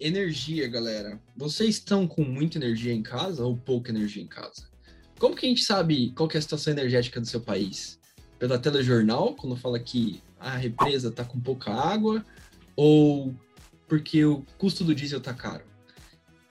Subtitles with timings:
[0.00, 1.20] energia, galera.
[1.36, 4.68] Vocês estão com muita energia em casa ou pouca energia em casa?
[5.18, 7.98] Como que a gente sabe qual é a situação energética do seu país?
[8.38, 12.24] Pela telejornal, quando fala que a represa está com pouca água,
[12.74, 13.34] ou
[13.88, 15.64] porque o custo do diesel está caro?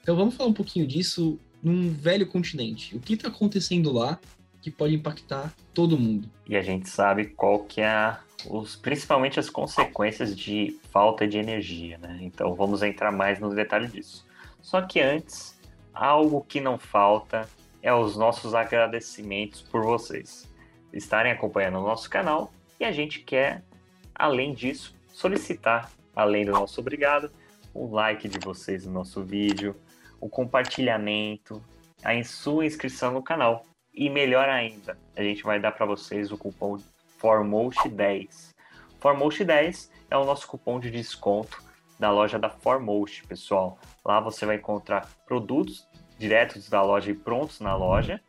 [0.00, 2.96] Então vamos falar um pouquinho disso num velho continente.
[2.96, 4.20] O que está acontecendo lá
[4.62, 6.30] que pode impactar todo mundo?
[6.46, 8.16] E a gente sabe qual que é
[8.48, 12.18] os, principalmente as consequências de falta de energia, né?
[12.22, 14.24] Então vamos entrar mais nos detalhes disso.
[14.60, 15.58] Só que antes,
[15.92, 17.48] algo que não falta
[17.82, 20.48] é os nossos agradecimentos por vocês
[20.92, 23.64] estarem acompanhando o nosso canal e a gente quer,
[24.14, 27.30] além disso, solicitar, além do nosso obrigado,
[27.74, 29.74] o like de vocês no nosso vídeo,
[30.20, 31.62] o compartilhamento,
[32.04, 33.64] a sua inscrição no canal.
[33.94, 36.78] E melhor ainda, a gente vai dar para vocês o cupom
[37.20, 38.54] FORMOST10.
[39.00, 41.62] FORMOST10 é o nosso cupom de desconto
[41.98, 43.78] da loja da Formost, pessoal.
[44.04, 45.86] Lá você vai encontrar produtos
[46.18, 48.20] diretos da loja e prontos na loja,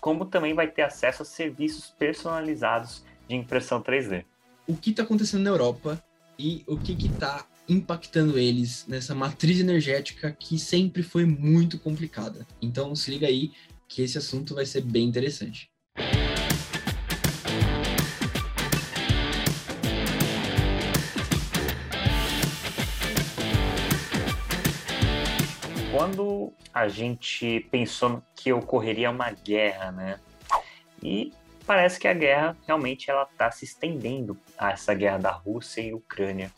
[0.00, 4.24] como também vai ter acesso a serviços personalizados de impressão 3D.
[4.66, 6.02] O que está acontecendo na Europa
[6.38, 12.46] e o que está impactando eles nessa matriz energética que sempre foi muito complicada.
[12.62, 13.52] Então se liga aí
[13.88, 15.70] que esse assunto vai ser bem interessante.
[25.98, 30.20] quando a gente pensou que ocorreria uma guerra, né?
[31.02, 31.32] E
[31.66, 35.92] parece que a guerra realmente ela está se estendendo a essa guerra da Rússia e
[35.92, 36.52] Ucrânia.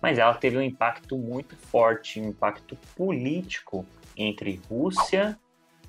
[0.00, 3.84] Mas ela teve um impacto muito forte, um impacto político
[4.16, 5.38] entre Rússia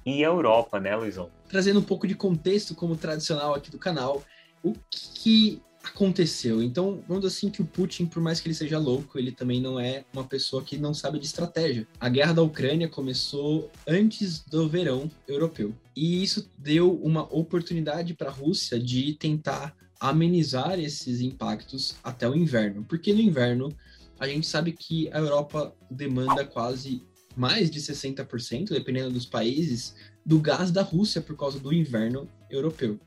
[0.05, 1.29] e Europa, né, Luizão?
[1.47, 4.23] Trazendo um pouco de contexto, como tradicional aqui do canal,
[4.63, 6.61] o que aconteceu.
[6.61, 9.79] Então, vamos assim que o Putin, por mais que ele seja louco, ele também não
[9.79, 11.87] é uma pessoa que não sabe de estratégia.
[11.99, 15.73] A guerra da Ucrânia começou antes do verão europeu.
[15.95, 22.35] E isso deu uma oportunidade para a Rússia de tentar amenizar esses impactos até o
[22.35, 23.69] inverno, porque no inverno
[24.19, 27.03] a gente sabe que a Europa demanda quase
[27.35, 32.99] mais de 60%, dependendo dos países, do gás da Rússia por causa do inverno europeu.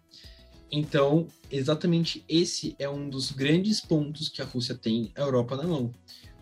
[0.71, 5.65] Então, exatamente esse é um dos grandes pontos que a Rússia tem a Europa na
[5.65, 5.93] mão.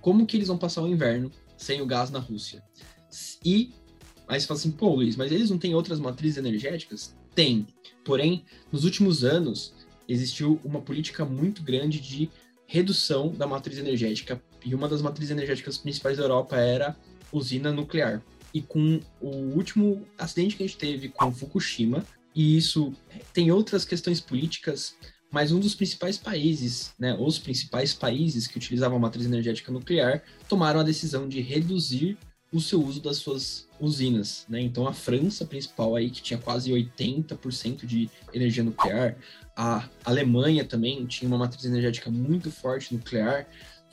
[0.01, 2.63] Como que eles vão passar o inverno sem o gás na Rússia?
[3.45, 3.73] E
[4.27, 7.15] aí você fala assim, pô, Luiz, mas eles não têm outras matrizes energéticas?
[7.35, 7.67] Tem.
[8.05, 9.75] Porém, nos últimos anos,
[10.09, 12.31] existiu uma política muito grande de
[12.67, 14.43] redução da matriz energética.
[14.65, 16.97] E uma das matrizes energéticas principais da Europa era
[17.33, 18.23] usina nuclear.
[18.55, 22.05] E com o último acidente que a gente teve com Fukushima,
[22.35, 22.93] e isso
[23.33, 24.95] tem outras questões políticas,
[25.31, 30.23] mas um dos principais países, né, os principais países que utilizavam a matriz energética nuclear,
[30.49, 32.19] tomaram a decisão de reduzir
[32.53, 34.61] o seu uso das suas usinas, né?
[34.61, 39.17] Então a França principal aí que tinha quase 80% de energia nuclear,
[39.57, 43.49] a Alemanha também tinha uma matriz energética muito forte nuclear,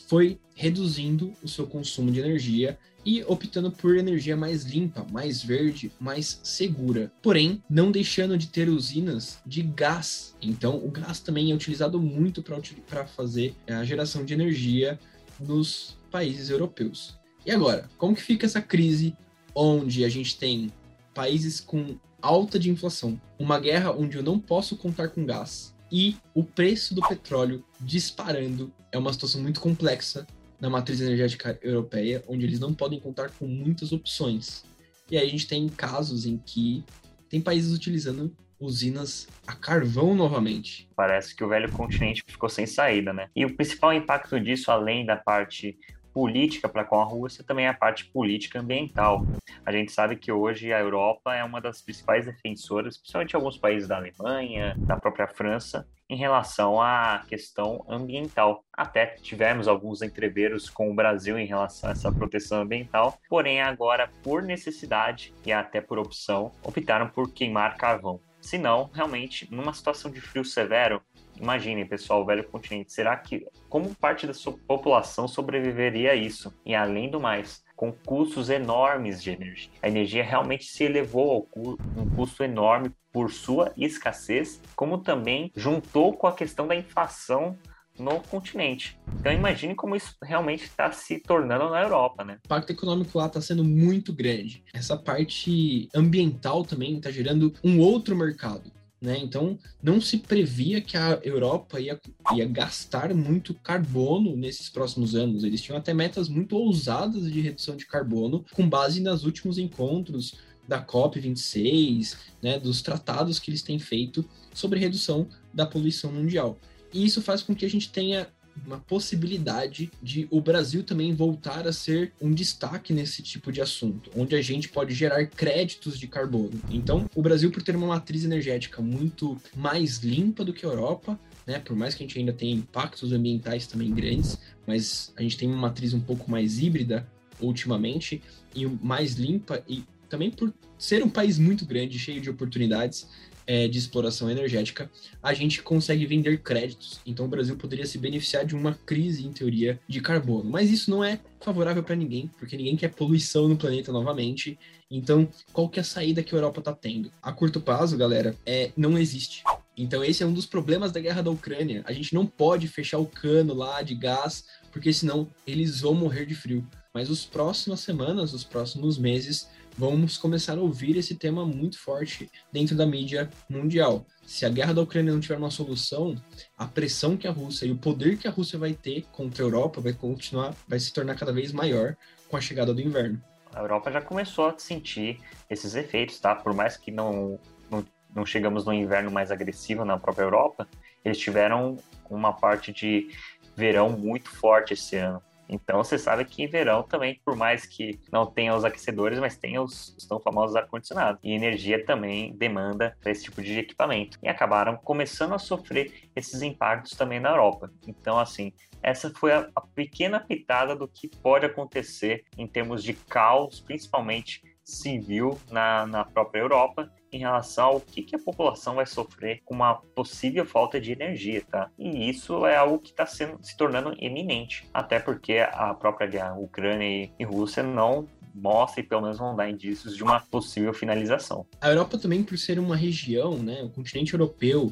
[0.07, 5.91] foi reduzindo o seu consumo de energia e optando por energia mais limpa, mais verde,
[5.99, 7.11] mais segura.
[7.21, 10.35] Porém, não deixando de ter usinas de gás.
[10.41, 12.43] Então, o gás também é utilizado muito
[12.87, 14.99] para fazer a geração de energia
[15.39, 17.17] nos países europeus.
[17.45, 19.15] E agora, como que fica essa crise
[19.55, 20.71] onde a gente tem
[21.13, 26.17] países com alta de inflação, uma guerra onde eu não posso contar com gás e
[26.33, 28.71] o preço do petróleo disparando?
[28.91, 30.27] É uma situação muito complexa
[30.59, 34.63] na matriz energética europeia, onde eles não podem contar com muitas opções.
[35.09, 36.83] E aí a gente tem casos em que
[37.29, 40.89] tem países utilizando usinas a carvão novamente.
[40.95, 43.29] Parece que o velho continente ficou sem saída, né?
[43.35, 45.77] E o principal impacto disso, além da parte
[46.13, 49.25] política para com a Rússia, também é a parte política ambiental.
[49.65, 53.87] A gente sabe que hoje a Europa é uma das principais defensoras, principalmente alguns países
[53.87, 58.65] da Alemanha, da própria França, em relação à questão ambiental.
[58.73, 64.09] Até tivemos alguns entreveros com o Brasil em relação a essa proteção ambiental, porém agora,
[64.23, 68.19] por necessidade e até por opção, optaram por queimar carvão.
[68.41, 71.01] Se não, realmente, numa situação de frio severo,
[71.39, 76.53] imaginem, pessoal, o velho continente, será que como parte da sua população sobreviveria a isso?
[76.65, 79.71] E além do mais, com custos enormes de energia.
[79.81, 86.11] A energia realmente se elevou cu um custo enorme por sua escassez, como também juntou
[86.11, 87.57] com a questão da inflação
[87.97, 88.99] no continente.
[89.17, 92.33] Então imagine como isso realmente está se tornando na Europa, né?
[92.43, 94.61] O impacto econômico lá está sendo muito grande.
[94.73, 98.69] Essa parte ambiental também está gerando um outro mercado.
[99.01, 99.17] Né?
[99.17, 101.99] Então, não se previa que a Europa ia,
[102.35, 105.43] ia gastar muito carbono nesses próximos anos.
[105.43, 110.35] Eles tinham até metas muito ousadas de redução de carbono, com base nos últimos encontros
[110.67, 114.23] da COP26, né, dos tratados que eles têm feito
[114.53, 116.59] sobre redução da poluição mundial.
[116.93, 118.27] E isso faz com que a gente tenha
[118.65, 124.11] uma possibilidade de o Brasil também voltar a ser um destaque nesse tipo de assunto,
[124.15, 126.59] onde a gente pode gerar créditos de carbono.
[126.69, 131.19] Então, o Brasil, por ter uma matriz energética muito mais limpa do que a Europa,
[131.45, 135.37] né, por mais que a gente ainda tenha impactos ambientais também grandes, mas a gente
[135.37, 137.07] tem uma matriz um pouco mais híbrida
[137.41, 138.21] ultimamente
[138.55, 143.07] e mais limpa e também por ser um país muito grande, cheio de oportunidades,
[143.49, 144.91] é, de exploração energética,
[145.23, 146.99] a gente consegue vender créditos.
[147.03, 150.47] Então o Brasil poderia se beneficiar de uma crise, em teoria, de carbono.
[150.47, 154.59] Mas isso não é favorável para ninguém, porque ninguém quer poluição no planeta novamente.
[154.91, 157.11] Então, qual que é a saída que a Europa está tendo?
[157.23, 159.41] A curto prazo, galera, é não existe.
[159.75, 161.81] Então esse é um dos problemas da guerra da Ucrânia.
[161.87, 166.27] A gente não pode fechar o cano lá de gás, porque senão eles vão morrer
[166.27, 166.63] de frio.
[166.93, 169.47] Mas as próximas semanas, os próximos meses,
[169.79, 174.05] vamos começar a ouvir esse tema muito forte dentro da mídia mundial.
[174.25, 176.21] Se a guerra da Ucrânia não tiver uma solução,
[176.57, 179.47] a pressão que a Rússia e o poder que a Rússia vai ter contra a
[179.47, 181.95] Europa vai continuar, vai se tornar cada vez maior
[182.27, 183.21] com a chegada do inverno.
[183.53, 186.35] A Europa já começou a sentir esses efeitos, tá?
[186.35, 187.39] Por mais que não,
[187.71, 190.67] não, não chegamos no inverno mais agressivo na própria Europa,
[191.05, 191.77] eles tiveram
[192.09, 193.11] uma parte de
[193.55, 195.21] verão muito forte esse ano.
[195.49, 199.35] Então você sabe que em verão também, por mais que não tenha os aquecedores, mas
[199.35, 201.19] tem os, os tão famosos ar-condicionado.
[201.23, 204.17] E energia também demanda esse tipo de equipamento.
[204.21, 207.71] E acabaram começando a sofrer esses impactos também na Europa.
[207.87, 212.93] Então, assim, essa foi a, a pequena pitada do que pode acontecer em termos de
[212.93, 218.85] caos, principalmente civil na, na própria Europa em relação ao que, que a população vai
[218.85, 221.69] sofrer com uma possível falta de energia, tá?
[221.77, 227.09] E isso é algo que está se tornando eminente, até porque a própria guerra Ucrânia
[227.17, 231.45] e, Rússia não mostra e pelo menos vão dar indícios de uma possível finalização.
[231.59, 234.71] A Europa também, por ser uma região, né, o continente europeu,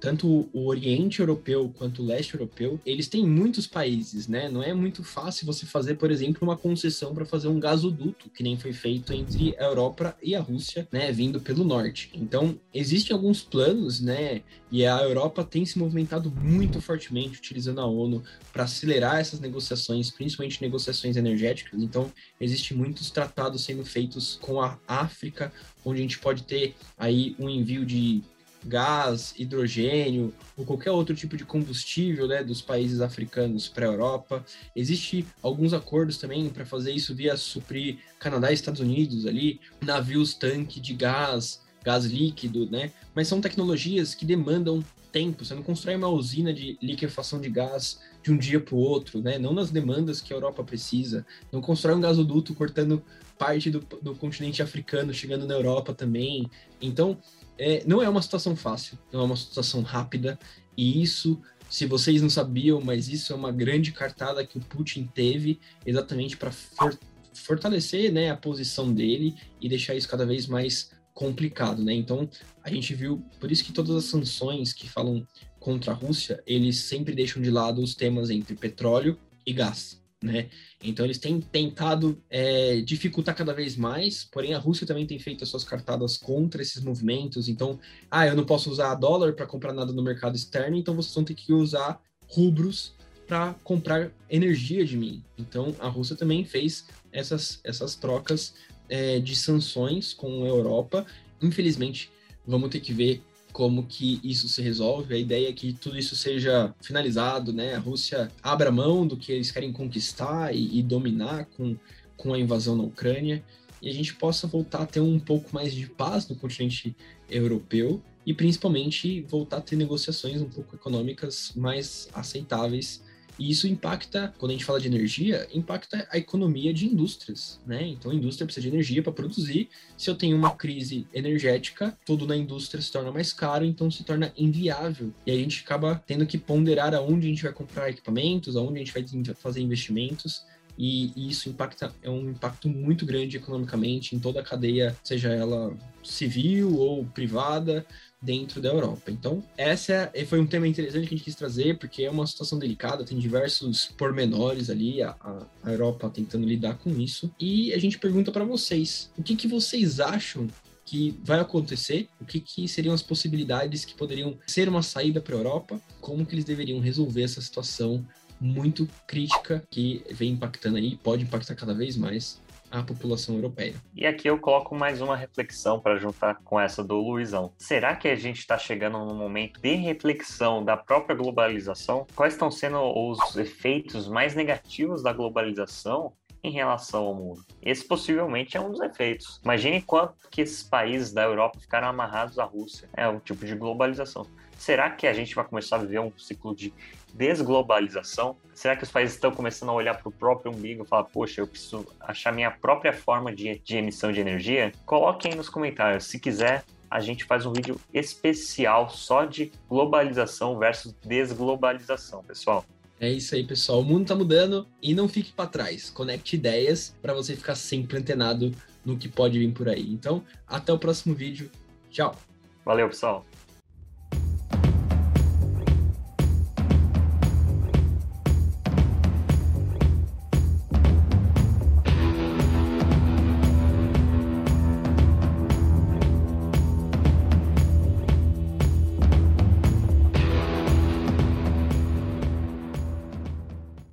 [0.00, 4.48] tanto o Oriente Europeu quanto o Leste Europeu, eles têm muitos países, né?
[4.48, 8.42] Não é muito fácil você fazer, por exemplo, uma concessão para fazer um gasoduto, que
[8.42, 11.10] nem foi feito entre a Europa e a Rússia, né?
[11.12, 12.10] Vindo pelo norte.
[12.14, 14.42] Então, existem alguns planos, né?
[14.70, 18.22] E a Europa tem se movimentado muito fortemente, utilizando a ONU
[18.52, 21.82] para acelerar essas negociações, principalmente negociações energéticas.
[21.82, 25.52] Então, existem muitos tratados sendo feitos com a África,
[25.84, 28.22] onde a gente pode ter aí um envio de
[28.64, 34.44] gás, hidrogênio ou qualquer outro tipo de combustível né, dos países africanos para a Europa.
[34.74, 40.34] Existem alguns acordos também para fazer isso via suprir Canadá e Estados Unidos ali, navios
[40.34, 42.92] tanque de gás, gás líquido, né?
[43.14, 45.44] Mas são tecnologias que demandam tempo.
[45.44, 49.22] Você não constrói uma usina de liquefação de gás de um dia para o outro,
[49.22, 49.38] né?
[49.38, 51.24] Não nas demandas que a Europa precisa.
[51.50, 53.02] Não constrói um gasoduto cortando
[53.38, 56.50] parte do, do continente africano, chegando na Europa também.
[56.80, 57.16] Então,
[57.56, 60.38] é, não é uma situação fácil, não é uma situação rápida,
[60.76, 61.40] e isso,
[61.70, 66.36] se vocês não sabiam, mas isso é uma grande cartada que o Putin teve exatamente
[66.36, 66.96] para for,
[67.32, 71.92] fortalecer né, a posição dele e deixar isso cada vez mais complicado, né?
[71.94, 72.28] Então,
[72.62, 75.26] a gente viu, por isso que todas as sanções que falam
[75.68, 80.48] contra a Rússia, eles sempre deixam de lado os temas entre petróleo e gás né?
[80.82, 85.44] Então eles têm tentado é, dificultar cada vez mais, porém a Rússia também tem feito
[85.44, 87.48] as suas cartadas contra esses movimentos.
[87.48, 87.78] Então,
[88.10, 91.22] ah, eu não posso usar dólar para comprar nada no mercado externo, então vocês vão
[91.22, 92.94] ter que usar rubros
[93.28, 95.22] para comprar energia de mim.
[95.38, 98.54] Então a Rússia também fez essas, essas trocas
[98.88, 101.06] é, de sanções com a Europa.
[101.40, 102.10] Infelizmente,
[102.44, 103.22] vamos ter que ver
[103.58, 105.16] como que isso se resolve.
[105.16, 107.74] A ideia é que tudo isso seja finalizado, né?
[107.74, 111.76] A Rússia abra mão do que eles querem conquistar e, e dominar com,
[112.16, 113.42] com a invasão na Ucrânia
[113.82, 116.94] e a gente possa voltar a ter um pouco mais de paz no continente
[117.28, 123.02] europeu e principalmente voltar a ter negociações um pouco econômicas mais aceitáveis
[123.38, 127.86] e isso impacta, quando a gente fala de energia, impacta a economia de indústrias, né?
[127.86, 129.68] Então a indústria precisa de energia para produzir.
[129.96, 134.02] Se eu tenho uma crise energética, tudo na indústria se torna mais caro, então se
[134.02, 135.12] torna inviável.
[135.24, 138.80] E aí a gente acaba tendo que ponderar aonde a gente vai comprar equipamentos, aonde
[138.80, 140.44] a gente vai fazer investimentos
[140.78, 145.76] e, isso impacta é um impacto muito grande economicamente em toda a cadeia, seja ela
[146.04, 147.84] civil ou privada,
[148.20, 149.10] dentro da Europa.
[149.10, 152.26] Então, essa é, foi um tema interessante que a gente quis trazer, porque é uma
[152.26, 155.14] situação delicada, tem diversos pormenores ali, a,
[155.62, 157.32] a Europa tentando lidar com isso.
[157.38, 160.48] E a gente pergunta para vocês, o que, que vocês acham
[160.84, 165.34] que vai acontecer, o que, que seriam as possibilidades que poderiam ser uma saída para
[165.34, 168.04] a Europa, como que eles deveriam resolver essa situação
[168.40, 172.40] muito crítica que vem impactando aí, pode impactar cada vez mais
[172.70, 173.74] a população europeia.
[173.94, 177.52] E aqui eu coloco mais uma reflexão para juntar com essa do Luizão.
[177.56, 182.06] Será que a gente está chegando num momento de reflexão da própria globalização?
[182.14, 187.44] Quais estão sendo os efeitos mais negativos da globalização em relação ao mundo.
[187.60, 189.40] Esse possivelmente é um dos efeitos.
[189.42, 192.88] Imagine quanto que esses países da Europa ficaram amarrados à Rússia.
[192.96, 194.26] É um tipo de globalização.
[194.58, 196.74] Será que a gente vai começar a viver um ciclo de
[197.14, 198.36] desglobalização?
[198.52, 201.40] Será que os países estão começando a olhar para o próprio umbigo e falar, poxa,
[201.40, 204.72] eu preciso achar minha própria forma de, de emissão de energia?
[204.84, 206.04] Coloquem aí nos comentários.
[206.04, 212.64] Se quiser, a gente faz um vídeo especial só de globalização versus desglobalização, pessoal.
[213.00, 213.80] É isso aí, pessoal.
[213.80, 215.88] O mundo tá mudando e não fique para trás.
[215.88, 218.52] Conecte ideias para você ficar sempre antenado
[218.84, 219.88] no que pode vir por aí.
[219.92, 221.48] Então, até o próximo vídeo.
[221.90, 222.16] Tchau.
[222.64, 223.24] Valeu, pessoal.